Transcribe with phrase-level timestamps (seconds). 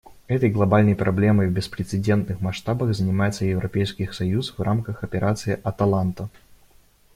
[0.25, 6.27] Этой глобальной проблемой в беспрецедентных масштабах занимается Европейский союз в рамках Операции «Аталанта».